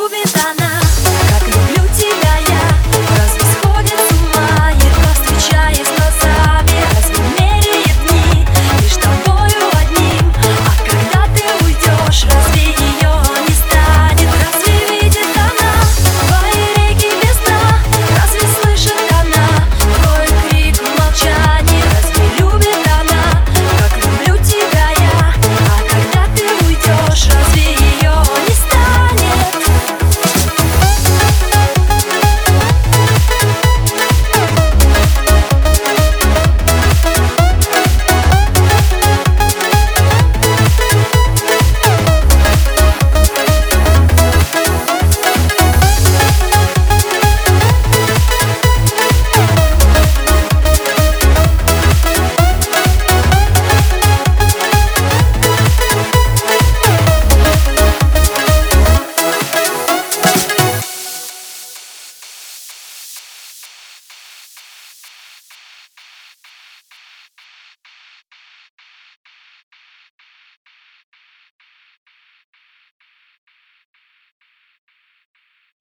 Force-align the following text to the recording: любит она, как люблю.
любит 0.00 0.34
она, 0.46 0.80
как 1.28 1.46
люблю. 1.46 1.79